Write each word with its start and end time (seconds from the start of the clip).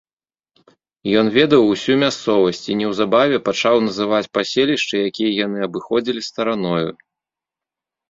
Ён 1.21 1.29
ведаў 1.35 1.69
усю 1.73 1.97
мясцовасць 2.05 2.63
і 2.73 2.77
неўзабаве 2.81 3.37
пачаў 3.51 3.75
называць 3.91 4.25
паселішчы, 4.41 4.95
якія 5.13 5.31
яны 5.45 5.59
абыходзілі 5.71 6.21
стараною. 6.33 6.87